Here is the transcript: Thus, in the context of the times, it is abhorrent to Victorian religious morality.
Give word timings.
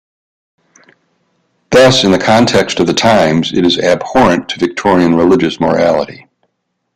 Thus, 1.69 2.03
in 2.03 2.09
the 2.11 2.17
context 2.17 2.79
of 2.79 2.87
the 2.87 2.93
times, 2.95 3.53
it 3.53 3.63
is 3.63 3.77
abhorrent 3.77 4.49
to 4.49 4.59
Victorian 4.59 5.13
religious 5.13 5.59
morality. 5.59 6.25